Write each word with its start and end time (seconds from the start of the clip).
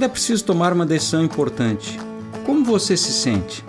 Quando 0.00 0.08
é 0.08 0.14
preciso 0.14 0.46
tomar 0.46 0.72
uma 0.72 0.86
decisão 0.86 1.22
importante, 1.22 1.98
como 2.46 2.64
você 2.64 2.96
se 2.96 3.12
sente? 3.12 3.62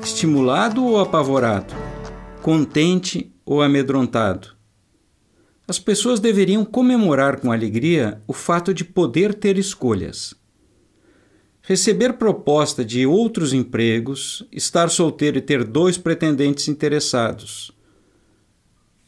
Estimulado 0.00 0.84
ou 0.84 1.00
apavorado? 1.00 1.74
Contente 2.40 3.34
ou 3.44 3.60
amedrontado? 3.60 4.54
As 5.66 5.76
pessoas 5.76 6.20
deveriam 6.20 6.64
comemorar 6.64 7.40
com 7.40 7.50
alegria 7.50 8.22
o 8.28 8.32
fato 8.32 8.72
de 8.72 8.84
poder 8.84 9.34
ter 9.34 9.58
escolhas. 9.58 10.36
Receber 11.62 12.12
proposta 12.12 12.84
de 12.84 13.04
outros 13.04 13.52
empregos, 13.52 14.46
estar 14.52 14.88
solteiro 14.88 15.38
e 15.38 15.42
ter 15.42 15.64
dois 15.64 15.98
pretendentes 15.98 16.68
interessados. 16.68 17.72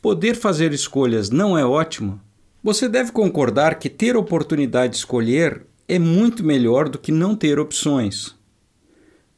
Poder 0.02 0.34
fazer 0.34 0.72
escolhas 0.72 1.30
não 1.30 1.56
é 1.56 1.64
ótimo? 1.64 2.20
Você 2.64 2.88
deve 2.88 3.12
concordar 3.12 3.78
que 3.78 3.88
ter 3.88 4.16
oportunidade 4.16 4.94
de 4.94 4.98
escolher 4.98 5.64
é 5.88 5.98
muito 5.98 6.44
melhor 6.44 6.88
do 6.88 6.98
que 6.98 7.12
não 7.12 7.34
ter 7.36 7.58
opções. 7.58 8.34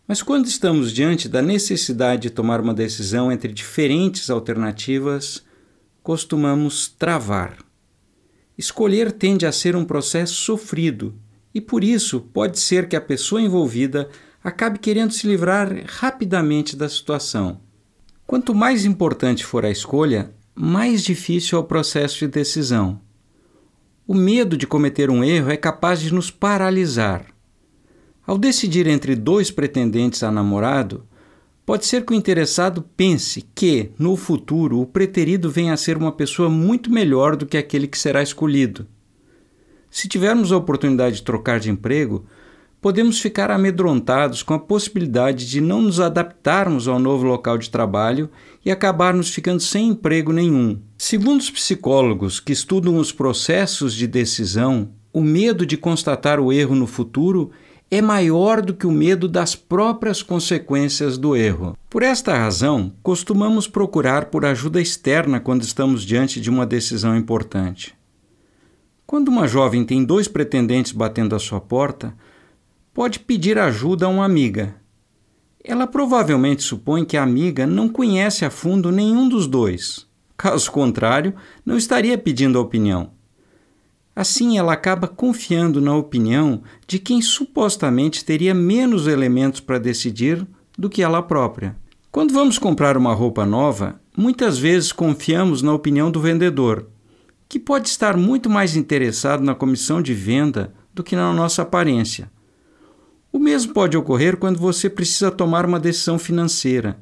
Mas 0.07 0.23
quando 0.23 0.47
estamos 0.47 0.93
diante 0.93 1.29
da 1.29 1.43
necessidade 1.43 2.23
de 2.23 2.31
tomar 2.31 2.61
uma 2.61 2.73
decisão 2.73 3.31
entre 3.31 3.53
diferentes 3.53 4.31
alternativas, 4.31 5.45
costumamos 6.03 6.89
travar. 6.89 7.59
Escolher 8.57 9.13
tende 9.13 9.45
a 9.45 9.53
ser 9.53 9.77
um 9.77 9.85
processo 9.85 10.35
sofrido 10.35 11.15
e 11.55 11.61
por 11.61 11.85
isso 11.85 12.21
pode 12.21 12.59
ser 12.59 12.89
que 12.89 12.97
a 12.97 13.01
pessoa 13.01 13.43
envolvida 13.43 14.09
acabe 14.43 14.79
querendo 14.79 15.13
se 15.13 15.27
livrar 15.27 15.85
rapidamente 15.87 16.75
da 16.75 16.89
situação. 16.89 17.61
Quanto 18.27 18.55
mais 18.55 18.85
importante 18.85 19.45
for 19.45 19.65
a 19.65 19.71
escolha, 19.71 20.35
mais 20.55 21.03
difícil 21.03 21.59
é 21.59 21.61
o 21.61 21.65
processo 21.65 22.19
de 22.21 22.29
decisão. 22.29 23.01
O 24.11 24.15
medo 24.15 24.57
de 24.57 24.67
cometer 24.67 25.11
um 25.11 25.23
erro 25.23 25.51
é 25.51 25.57
capaz 25.59 26.01
de 26.01 26.15
nos 26.15 26.31
paralisar. 26.31 27.27
Ao 28.27 28.39
decidir 28.39 28.87
entre 28.87 29.15
dois 29.15 29.51
pretendentes 29.51 30.23
a 30.23 30.33
namorado, 30.33 31.05
pode 31.67 31.85
ser 31.85 32.07
que 32.07 32.15
o 32.15 32.17
interessado 32.17 32.83
pense 32.97 33.47
que, 33.55 33.91
no 33.99 34.17
futuro, 34.17 34.81
o 34.81 34.87
preterido 34.87 35.51
venha 35.51 35.75
a 35.75 35.77
ser 35.77 35.99
uma 35.99 36.11
pessoa 36.11 36.49
muito 36.49 36.91
melhor 36.91 37.37
do 37.37 37.45
que 37.45 37.59
aquele 37.59 37.87
que 37.87 37.99
será 37.99 38.23
escolhido. 38.23 38.87
Se 39.91 40.09
tivermos 40.09 40.53
a 40.53 40.57
oportunidade 40.57 41.17
de 41.17 41.23
trocar 41.23 41.61
de 41.61 41.69
emprego, 41.69 42.25
podemos 42.81 43.21
ficar 43.21 43.51
amedrontados 43.51 44.43
com 44.43 44.55
a 44.55 44.59
possibilidade 44.59 45.47
de 45.49 45.61
não 45.61 45.83
nos 45.83 46.01
adaptarmos 46.01 46.87
ao 46.87 46.99
novo 46.99 47.25
local 47.27 47.59
de 47.59 47.71
trabalho 47.71 48.31
e 48.65 48.71
acabarmos 48.71 49.31
ficando 49.31 49.61
sem 49.61 49.89
emprego 49.89 50.33
nenhum. 50.33 50.79
Segundo 50.97 51.41
os 51.41 51.51
psicólogos 51.51 52.41
que 52.41 52.53
estudam 52.53 52.97
os 52.97 53.13
processos 53.13 53.95
de 53.95 54.07
decisão, 54.07 54.91
o 55.13 55.21
medo 55.21 55.67
de 55.67 55.77
constatar 55.77 56.39
o 56.39 56.53
erro 56.53 56.75
no 56.75 56.87
futuro 56.87 57.51
é 57.91 58.03
maior 58.03 58.61
do 58.61 58.75
que 58.75 58.87
o 58.87 58.93
medo 58.93 59.27
das 59.27 59.55
próprias 59.55 60.23
consequências 60.23 61.17
do 61.17 61.35
erro. 61.35 61.77
Por 61.89 62.03
esta 62.03 62.37
razão, 62.37 62.93
costumamos 63.03 63.67
procurar 63.67 64.27
por 64.27 64.45
ajuda 64.45 64.81
externa 64.81 65.41
quando 65.41 65.63
estamos 65.63 66.05
diante 66.05 66.41
de 66.41 66.51
uma 66.51 66.67
decisão 66.67 67.17
importante. 67.17 67.95
Quando 69.07 69.29
uma 69.29 69.49
jovem 69.49 69.87
tem 69.87 70.05
dois 70.05 70.29
pretendentes 70.29 70.93
batendo 70.93 71.35
à 71.35 71.39
sua 71.39 71.63
porta, 71.63 72.15
pode 72.99 73.21
pedir 73.21 73.61
ajuda 73.61 74.07
a 74.07 74.09
uma 74.09 74.25
amiga. 74.25 74.75
Ela 75.63 75.87
provavelmente 75.87 76.65
supõe 76.65 77.05
que 77.05 77.17
a 77.17 77.23
amiga 77.23 77.65
não 77.65 77.89
conhece 77.89 78.45
a 78.45 78.51
fundo 78.51 78.91
nenhum 78.91 79.29
dos 79.29 79.47
dois. 79.47 80.05
Caso 80.37 80.69
contrário, 80.73 81.33
não 81.65 81.77
estaria 81.79 82.19
pedindo 82.19 82.59
a 82.59 82.61
opinião. 82.61 83.13
Assim, 84.17 84.59
ela 84.59 84.73
acaba 84.73 85.07
confiando 85.07 85.81
na 85.81 85.95
opinião 85.95 86.61
de 86.89 86.99
quem 86.99 87.23
supostamente 87.23 88.25
teria 88.25 88.53
menos 88.53 89.07
elementos 89.07 89.61
para 89.61 89.79
decidir 89.79 90.45
do 90.77 90.91
que 90.91 91.01
ela 91.01 91.23
própria. 91.23 91.77
Quando 92.11 92.35
vamos 92.35 92.59
comprar 92.59 92.97
uma 92.97 93.15
roupa 93.15 93.47
nova, 93.47 94.01
muitas 94.17 94.59
vezes 94.59 94.91
confiamos 94.91 95.63
na 95.63 95.73
opinião 95.73 96.11
do 96.11 96.21
vendedor, 96.21 96.89
que 97.49 97.61
pode 97.61 97.87
estar 97.87 98.17
muito 98.17 98.51
mais 98.51 98.75
interessado 98.75 99.45
na 99.45 99.55
comissão 99.55 100.03
de 100.03 100.13
venda 100.13 100.75
do 100.93 101.05
que 101.05 101.15
na 101.15 101.33
nossa 101.33 101.63
aparência. 101.63 102.29
O 103.39 103.41
mesmo 103.41 103.73
pode 103.73 103.97
ocorrer 103.97 104.37
quando 104.37 104.59
você 104.59 104.91
precisa 104.91 105.31
tomar 105.31 105.65
uma 105.65 105.79
decisão 105.79 106.19
financeira. 106.19 106.99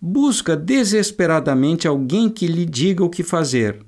Busca 0.00 0.56
desesperadamente 0.56 1.86
alguém 1.86 2.30
que 2.30 2.46
lhe 2.46 2.64
diga 2.64 3.04
o 3.04 3.10
que 3.10 3.22
fazer, 3.22 3.84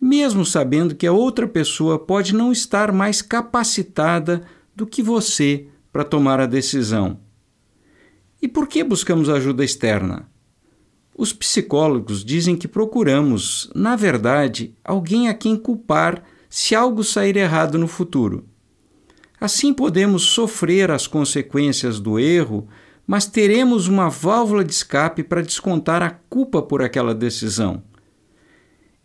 mesmo 0.00 0.46
sabendo 0.46 0.94
que 0.94 1.04
a 1.04 1.12
outra 1.12 1.48
pessoa 1.48 1.98
pode 1.98 2.32
não 2.32 2.52
estar 2.52 2.92
mais 2.92 3.20
capacitada 3.20 4.42
do 4.76 4.86
que 4.86 5.02
você 5.02 5.66
para 5.92 6.04
tomar 6.04 6.38
a 6.38 6.46
decisão. 6.46 7.18
E 8.40 8.46
por 8.46 8.68
que 8.68 8.84
buscamos 8.84 9.28
ajuda 9.28 9.64
externa? 9.64 10.30
Os 11.18 11.32
psicólogos 11.32 12.24
dizem 12.24 12.54
que 12.54 12.68
procuramos, 12.68 13.68
na 13.74 13.96
verdade, 13.96 14.72
alguém 14.84 15.28
a 15.28 15.34
quem 15.34 15.56
culpar 15.56 16.22
se 16.48 16.76
algo 16.76 17.02
sair 17.02 17.36
errado 17.36 17.76
no 17.76 17.88
futuro. 17.88 18.51
Assim 19.42 19.74
podemos 19.74 20.22
sofrer 20.22 20.88
as 20.92 21.08
consequências 21.08 21.98
do 21.98 22.16
erro, 22.16 22.68
mas 23.04 23.26
teremos 23.26 23.88
uma 23.88 24.08
válvula 24.08 24.62
de 24.62 24.72
escape 24.72 25.24
para 25.24 25.42
descontar 25.42 26.00
a 26.00 26.10
culpa 26.10 26.62
por 26.62 26.80
aquela 26.80 27.12
decisão. 27.12 27.82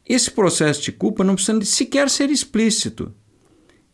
Esse 0.08 0.30
processo 0.30 0.84
de 0.84 0.92
culpa 0.92 1.24
não 1.24 1.34
precisa 1.34 1.60
sequer 1.66 2.08
ser 2.08 2.30
explícito. 2.30 3.12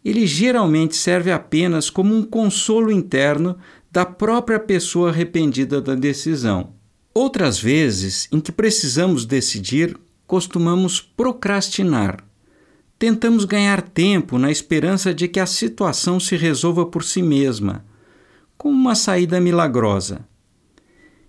Ele 0.04 0.28
geralmente 0.28 0.98
serve 0.98 1.32
apenas 1.32 1.90
como 1.90 2.14
um 2.14 2.26
consolo 2.26 2.92
interno 2.92 3.58
da 3.90 4.06
própria 4.06 4.60
pessoa 4.60 5.12
arrependida 5.12 5.80
da 5.80 5.96
decisão. 5.96 6.74
Outras 7.14 7.58
vezes, 7.58 8.28
em 8.34 8.42
que 8.42 8.52
precisamos 8.52 9.26
decidir, 9.26 9.98
costumamos 10.28 11.00
procrastinar 11.00 12.22
tentamos 13.04 13.44
ganhar 13.44 13.82
tempo 13.82 14.38
na 14.38 14.50
esperança 14.50 15.14
de 15.14 15.28
que 15.28 15.38
a 15.38 15.46
situação 15.46 16.22
se 16.22 16.38
resolva 16.38 16.86
por 16.86 17.04
si 17.04 17.22
mesma, 17.22 17.84
como 18.58 18.74
uma 18.74 18.96
saída 18.96 19.42
milagrosa. 19.42 20.26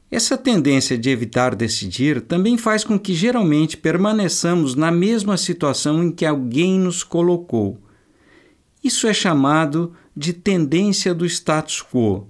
Essa 0.08 0.38
tendência 0.38 0.96
de 0.96 1.10
evitar 1.10 1.52
decidir 1.52 2.20
também 2.20 2.56
faz 2.56 2.84
com 2.84 2.96
que 2.96 3.12
geralmente 3.12 3.76
permaneçamos 3.76 4.76
na 4.76 4.92
mesma 4.92 5.36
situação 5.36 6.04
em 6.04 6.12
que 6.12 6.24
alguém 6.24 6.78
nos 6.78 7.02
colocou. 7.02 7.76
Isso 8.80 9.08
é 9.08 9.12
chamado 9.12 9.94
de 10.16 10.32
tendência 10.32 11.12
do 11.12 11.26
status 11.26 11.82
quo. 11.82 12.28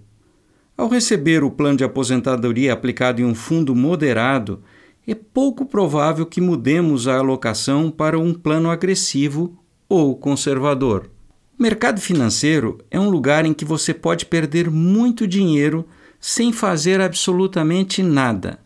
Ao 0.75 0.89
receber 0.89 1.45
o 1.45 1.51
plano 1.51 1.77
de 1.77 1.85
aposentadoria 1.85 2.73
aplicado 2.73 3.21
em 3.21 3.27
um 3.27 3.35
fundo 3.35 3.75
moderado, 3.75 4.63
é 5.07 5.15
pouco 5.15 5.67
provável 5.67 6.25
que 6.25 6.41
mudemos 6.41 7.07
a 7.07 7.19
alocação 7.19 7.91
para 7.91 8.19
um 8.19 8.33
plano 8.33 8.71
agressivo 8.71 9.59
ou 9.89 10.17
conservador. 10.17 11.11
O 11.59 11.63
mercado 11.63 12.01
financeiro 12.01 12.79
é 12.91 12.99
um 12.99 13.11
lugar 13.11 13.45
em 13.45 13.53
que 13.53 13.65
você 13.65 13.95
pode 13.95 14.27
perder 14.27 14.71
muito 14.71 15.27
dinheiro 15.27 15.87
sem 16.19 16.53
fazer 16.53 17.01
absolutamente 17.01 18.03
nada. 18.03 18.59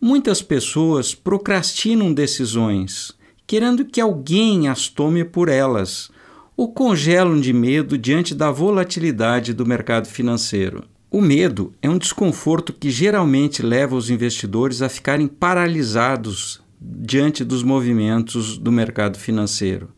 Muitas 0.00 0.42
pessoas 0.42 1.14
procrastinam 1.14 2.12
decisões, 2.12 3.12
querendo 3.46 3.84
que 3.84 4.00
alguém 4.00 4.68
as 4.68 4.88
tome 4.88 5.24
por 5.24 5.48
elas, 5.48 6.10
ou 6.56 6.72
congelam 6.72 7.40
de 7.40 7.52
medo 7.52 7.98
diante 7.98 8.34
da 8.34 8.50
volatilidade 8.50 9.52
do 9.52 9.66
mercado 9.66 10.06
financeiro. 10.06 10.84
O 11.14 11.20
medo 11.20 11.72
é 11.80 11.88
um 11.88 11.96
desconforto 11.96 12.72
que 12.72 12.90
geralmente 12.90 13.62
leva 13.62 13.94
os 13.94 14.10
investidores 14.10 14.82
a 14.82 14.88
ficarem 14.88 15.28
paralisados 15.28 16.60
diante 16.80 17.44
dos 17.44 17.62
movimentos 17.62 18.58
do 18.58 18.72
mercado 18.72 19.16
financeiro. 19.16 19.90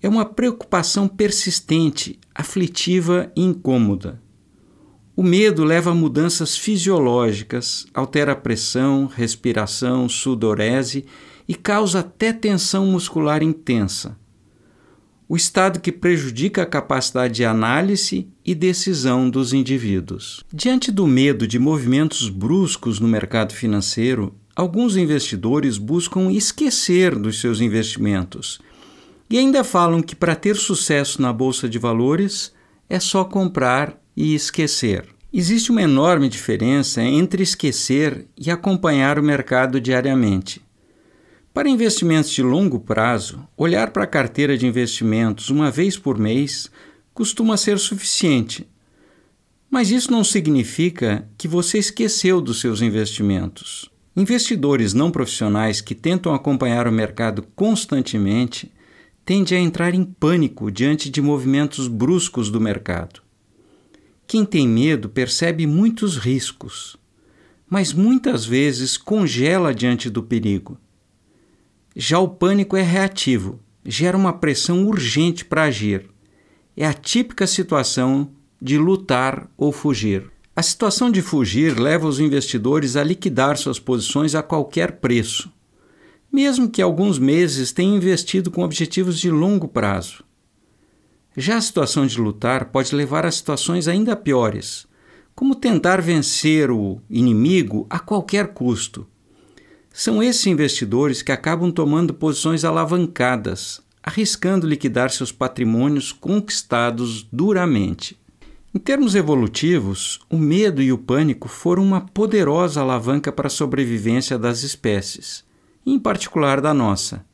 É 0.00 0.08
uma 0.08 0.24
preocupação 0.24 1.06
persistente, 1.06 2.18
aflitiva 2.34 3.30
e 3.36 3.42
incômoda. 3.42 4.18
O 5.14 5.22
medo 5.22 5.62
leva 5.62 5.90
a 5.90 5.94
mudanças 5.94 6.56
fisiológicas, 6.56 7.86
altera 7.92 8.32
a 8.32 8.36
pressão, 8.36 9.04
respiração, 9.14 10.08
sudorese 10.08 11.04
e 11.46 11.54
causa 11.54 11.98
até 11.98 12.32
tensão 12.32 12.86
muscular 12.86 13.42
intensa. 13.42 14.18
O 15.30 15.36
estado 15.36 15.78
que 15.78 15.92
prejudica 15.92 16.62
a 16.62 16.66
capacidade 16.66 17.34
de 17.34 17.44
análise 17.44 18.26
e 18.44 18.52
decisão 18.52 19.30
dos 19.30 19.52
indivíduos. 19.52 20.42
Diante 20.52 20.90
do 20.90 21.06
medo 21.06 21.46
de 21.46 21.56
movimentos 21.56 22.28
bruscos 22.28 22.98
no 22.98 23.06
mercado 23.06 23.54
financeiro, 23.54 24.34
alguns 24.56 24.96
investidores 24.96 25.78
buscam 25.78 26.32
esquecer 26.32 27.14
dos 27.14 27.40
seus 27.40 27.60
investimentos 27.60 28.58
e 29.30 29.38
ainda 29.38 29.62
falam 29.62 30.02
que 30.02 30.16
para 30.16 30.34
ter 30.34 30.56
sucesso 30.56 31.22
na 31.22 31.32
bolsa 31.32 31.68
de 31.68 31.78
valores 31.78 32.52
é 32.88 32.98
só 32.98 33.22
comprar 33.22 33.96
e 34.16 34.34
esquecer. 34.34 35.04
Existe 35.32 35.70
uma 35.70 35.82
enorme 35.82 36.28
diferença 36.28 37.04
entre 37.04 37.44
esquecer 37.44 38.26
e 38.36 38.50
acompanhar 38.50 39.16
o 39.16 39.22
mercado 39.22 39.80
diariamente. 39.80 40.60
Para 41.52 41.68
investimentos 41.68 42.30
de 42.30 42.44
longo 42.44 42.78
prazo, 42.78 43.44
olhar 43.56 43.90
para 43.90 44.04
a 44.04 44.06
carteira 44.06 44.56
de 44.56 44.68
investimentos 44.68 45.50
uma 45.50 45.68
vez 45.68 45.98
por 45.98 46.16
mês 46.16 46.70
costuma 47.12 47.56
ser 47.56 47.76
suficiente. 47.80 48.68
Mas 49.68 49.90
isso 49.90 50.12
não 50.12 50.22
significa 50.22 51.28
que 51.36 51.48
você 51.48 51.78
esqueceu 51.78 52.40
dos 52.40 52.60
seus 52.60 52.80
investimentos. 52.80 53.90
Investidores 54.16 54.94
não 54.94 55.10
profissionais 55.10 55.80
que 55.80 55.92
tentam 55.92 56.32
acompanhar 56.32 56.86
o 56.86 56.92
mercado 56.92 57.42
constantemente 57.56 58.70
tendem 59.24 59.58
a 59.58 59.60
entrar 59.60 59.92
em 59.92 60.04
pânico 60.04 60.70
diante 60.70 61.10
de 61.10 61.20
movimentos 61.20 61.88
bruscos 61.88 62.48
do 62.48 62.60
mercado. 62.60 63.22
Quem 64.24 64.44
tem 64.44 64.68
medo 64.68 65.08
percebe 65.08 65.66
muitos 65.66 66.16
riscos, 66.16 66.96
mas 67.68 67.92
muitas 67.92 68.44
vezes 68.44 68.96
congela 68.96 69.74
diante 69.74 70.08
do 70.08 70.22
perigo 70.22 70.78
já 72.02 72.18
o 72.18 72.26
pânico 72.26 72.78
é 72.78 72.82
reativo, 72.82 73.60
gera 73.84 74.16
uma 74.16 74.32
pressão 74.32 74.86
urgente 74.86 75.44
para 75.44 75.64
agir. 75.64 76.08
É 76.74 76.86
a 76.86 76.94
típica 76.94 77.46
situação 77.46 78.30
de 78.58 78.78
lutar 78.78 79.50
ou 79.54 79.70
fugir. 79.70 80.32
A 80.56 80.62
situação 80.62 81.10
de 81.10 81.20
fugir 81.20 81.78
leva 81.78 82.08
os 82.08 82.18
investidores 82.18 82.96
a 82.96 83.04
liquidar 83.04 83.58
suas 83.58 83.78
posições 83.78 84.34
a 84.34 84.42
qualquer 84.42 84.92
preço, 84.92 85.52
mesmo 86.32 86.70
que 86.70 86.80
alguns 86.80 87.18
meses 87.18 87.70
tenham 87.70 87.96
investido 87.96 88.50
com 88.50 88.62
objetivos 88.62 89.20
de 89.20 89.30
longo 89.30 89.68
prazo. 89.68 90.24
Já 91.36 91.58
a 91.58 91.60
situação 91.60 92.06
de 92.06 92.18
lutar 92.18 92.70
pode 92.70 92.94
levar 92.94 93.26
a 93.26 93.30
situações 93.30 93.86
ainda 93.86 94.16
piores, 94.16 94.86
como 95.34 95.54
tentar 95.54 96.00
vencer 96.00 96.70
o 96.70 96.98
inimigo 97.10 97.86
a 97.90 97.98
qualquer 97.98 98.54
custo 98.54 99.06
são 99.92 100.22
esses 100.22 100.46
investidores 100.46 101.20
que 101.20 101.32
acabam 101.32 101.70
tomando 101.70 102.14
posições 102.14 102.64
alavancadas, 102.64 103.82
arriscando 104.02 104.66
liquidar 104.66 105.10
seus 105.10 105.32
patrimônios 105.32 106.12
conquistados 106.12 107.26
duramente. 107.30 108.18
Em 108.72 108.78
termos 108.78 109.16
evolutivos, 109.16 110.20
o 110.30 110.38
medo 110.38 110.80
e 110.80 110.92
o 110.92 110.98
pânico 110.98 111.48
foram 111.48 111.82
uma 111.82 112.02
poderosa 112.02 112.80
alavanca 112.80 113.32
para 113.32 113.48
a 113.48 113.50
sobrevivência 113.50 114.38
das 114.38 114.62
espécies, 114.62 115.44
em 115.84 115.98
particular 115.98 116.60
da 116.60 116.72
nossa. 116.72 117.26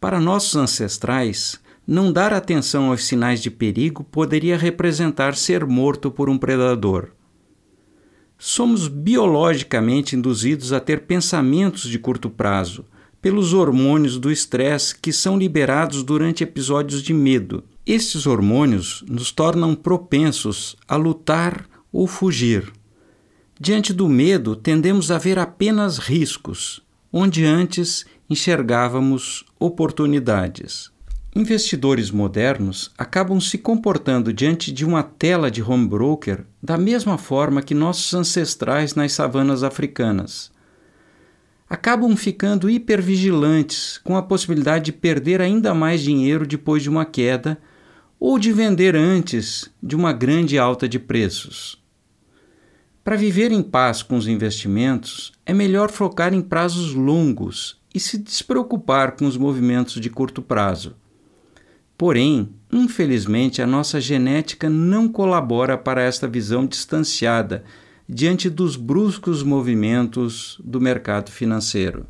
Para 0.00 0.20
nossos 0.20 0.56
ancestrais, 0.56 1.60
não 1.86 2.12
dar 2.12 2.32
atenção 2.32 2.90
aos 2.90 3.04
sinais 3.04 3.40
de 3.40 3.52
perigo 3.52 4.02
poderia 4.02 4.58
representar 4.58 5.36
ser 5.36 5.64
morto 5.64 6.10
por 6.10 6.28
um 6.28 6.36
predador 6.36 7.12
somos 8.44 8.88
biologicamente 8.88 10.16
induzidos 10.16 10.72
a 10.72 10.80
ter 10.80 11.02
pensamentos 11.02 11.82
de 11.88 11.96
curto 11.96 12.28
prazo, 12.28 12.84
pelos 13.20 13.54
hormônios 13.54 14.18
do 14.18 14.32
estresse 14.32 14.98
que 14.98 15.12
são 15.12 15.38
liberados 15.38 16.02
durante 16.02 16.42
episódios 16.42 17.04
de 17.04 17.14
medo. 17.14 17.62
Estes 17.86 18.26
hormônios 18.26 19.04
nos 19.06 19.30
tornam 19.30 19.76
propensos 19.76 20.74
a 20.88 20.96
lutar 20.96 21.68
ou 21.92 22.08
fugir. 22.08 22.72
Diante 23.60 23.92
do 23.92 24.08
medo, 24.08 24.56
tendemos 24.56 25.12
a 25.12 25.18
ver 25.18 25.38
apenas 25.38 25.98
riscos, 25.98 26.82
onde 27.12 27.44
antes 27.44 28.04
enxergávamos 28.28 29.44
oportunidades. 29.56 30.91
Investidores 31.34 32.10
modernos 32.10 32.90
acabam 32.98 33.40
se 33.40 33.56
comportando 33.56 34.34
diante 34.34 34.70
de 34.70 34.84
uma 34.84 35.02
tela 35.02 35.50
de 35.50 35.62
home 35.62 35.88
broker 35.88 36.44
da 36.62 36.76
mesma 36.76 37.16
forma 37.16 37.62
que 37.62 37.72
nossos 37.72 38.12
ancestrais 38.12 38.94
nas 38.94 39.12
savanas 39.12 39.62
africanas. 39.62 40.52
Acabam 41.70 42.14
ficando 42.16 42.68
hipervigilantes 42.68 43.96
com 44.04 44.14
a 44.14 44.22
possibilidade 44.22 44.84
de 44.84 44.92
perder 44.92 45.40
ainda 45.40 45.72
mais 45.72 46.02
dinheiro 46.02 46.46
depois 46.46 46.82
de 46.82 46.90
uma 46.90 47.06
queda 47.06 47.58
ou 48.20 48.38
de 48.38 48.52
vender 48.52 48.94
antes 48.94 49.70
de 49.82 49.96
uma 49.96 50.12
grande 50.12 50.58
alta 50.58 50.86
de 50.86 50.98
preços. 50.98 51.82
Para 53.02 53.16
viver 53.16 53.50
em 53.50 53.62
paz 53.62 54.02
com 54.02 54.16
os 54.18 54.28
investimentos, 54.28 55.32
é 55.46 55.54
melhor 55.54 55.90
focar 55.90 56.34
em 56.34 56.42
prazos 56.42 56.92
longos 56.92 57.80
e 57.94 57.98
se 57.98 58.18
despreocupar 58.18 59.12
com 59.12 59.24
os 59.24 59.38
movimentos 59.38 59.94
de 59.94 60.10
curto 60.10 60.42
prazo. 60.42 60.94
Porém, 61.96 62.48
infelizmente, 62.72 63.62
a 63.62 63.66
nossa 63.66 64.00
genética 64.00 64.68
não 64.68 65.08
colabora 65.08 65.78
para 65.78 66.02
esta 66.02 66.26
visão 66.26 66.66
distanciada 66.66 67.64
diante 68.08 68.50
dos 68.50 68.76
bruscos 68.76 69.42
movimentos 69.42 70.60
do 70.64 70.80
mercado 70.80 71.30
financeiro. 71.30 72.06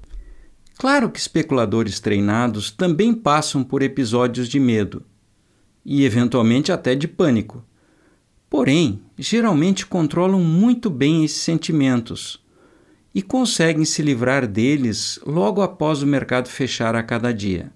Claro 0.79 1.11
que 1.11 1.19
especuladores 1.19 2.00
treinados 2.00 2.70
também 2.70 3.14
passam 3.14 3.62
por 3.62 3.82
episódios 3.82 4.49
de 4.49 4.58
medo 4.58 5.05
e, 5.84 6.05
eventualmente, 6.05 6.73
até 6.73 6.94
de 6.94 7.06
pânico. 7.06 7.64
Porém, 8.49 9.00
geralmente 9.17 9.87
controlam 9.87 10.40
muito 10.40 10.90
bem 10.90 11.25
esses 11.25 11.40
sentimentos 11.40 12.43
e 13.14 13.23
conseguem 13.23 13.84
se 13.84 14.02
livrar 14.02 14.46
deles 14.46 15.20
logo 15.26 15.62
após 15.62 16.02
o 16.02 16.06
mercado 16.06 16.49
fechar 16.49 16.94
a 16.94 17.02
cada 17.02 17.32
dia. 17.32 17.73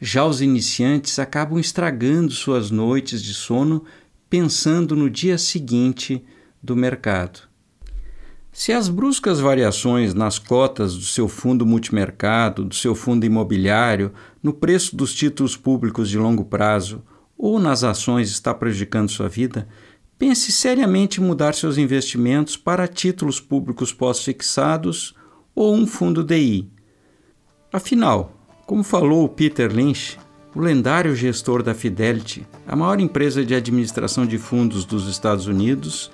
Já 0.00 0.24
os 0.24 0.40
iniciantes 0.40 1.18
acabam 1.18 1.58
estragando 1.58 2.32
suas 2.32 2.70
noites 2.70 3.22
de 3.22 3.34
sono 3.34 3.84
pensando 4.30 4.96
no 4.96 5.10
dia 5.10 5.36
seguinte 5.36 6.24
do 6.62 6.74
mercado. 6.74 7.40
Se 8.52 8.72
as 8.72 8.88
bruscas 8.88 9.38
variações 9.40 10.14
nas 10.14 10.38
cotas 10.38 10.94
do 10.96 11.04
seu 11.04 11.28
fundo 11.28 11.66
multimercado, 11.66 12.64
do 12.64 12.74
seu 12.74 12.94
fundo 12.94 13.26
imobiliário, 13.26 14.12
no 14.42 14.52
preço 14.52 14.96
dos 14.96 15.14
títulos 15.14 15.56
públicos 15.56 16.08
de 16.08 16.18
longo 16.18 16.44
prazo 16.44 17.02
ou 17.36 17.60
nas 17.60 17.84
ações 17.84 18.30
está 18.30 18.54
prejudicando 18.54 19.10
sua 19.10 19.28
vida, 19.28 19.68
pense 20.18 20.50
seriamente 20.50 21.20
em 21.20 21.24
mudar 21.24 21.54
seus 21.54 21.78
investimentos 21.78 22.56
para 22.56 22.88
títulos 22.88 23.38
públicos 23.38 23.92
pós-fixados 23.92 25.14
ou 25.54 25.74
um 25.74 25.86
fundo 25.86 26.24
DI. 26.24 26.70
Afinal, 27.72 28.39
como 28.70 28.84
falou 28.84 29.28
Peter 29.28 29.68
Lynch, 29.68 30.16
o 30.54 30.60
lendário 30.60 31.12
gestor 31.16 31.60
da 31.60 31.74
Fidelity, 31.74 32.46
a 32.68 32.76
maior 32.76 33.00
empresa 33.00 33.44
de 33.44 33.52
administração 33.52 34.24
de 34.24 34.38
fundos 34.38 34.84
dos 34.84 35.08
Estados 35.08 35.48
Unidos, 35.48 36.08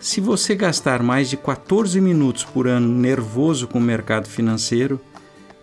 se 0.00 0.20
você 0.20 0.56
gastar 0.56 1.00
mais 1.00 1.30
de 1.30 1.36
14 1.36 2.00
minutos 2.00 2.42
por 2.42 2.66
ano 2.66 2.88
nervoso 2.88 3.68
com 3.68 3.78
o 3.78 3.80
mercado 3.80 4.26
financeiro, 4.26 5.00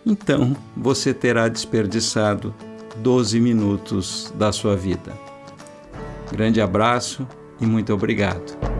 então 0.06 0.56
você 0.74 1.12
terá 1.12 1.46
desperdiçado 1.46 2.54
12 2.96 3.38
minutos 3.38 4.32
da 4.34 4.50
sua 4.50 4.74
vida. 4.74 5.12
Grande 6.32 6.62
abraço 6.62 7.28
e 7.60 7.66
muito 7.66 7.92
obrigado. 7.92 8.71